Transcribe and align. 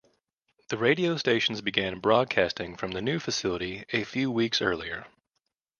The 0.69 0.79
radio 0.79 1.15
stations 1.17 1.61
began 1.61 1.99
broadcasting 1.99 2.75
from 2.75 2.89
the 2.93 3.03
new 3.03 3.19
facility 3.19 3.85
a 3.93 4.03
few 4.03 4.31
weeks 4.31 4.59
earlier. 4.59 5.05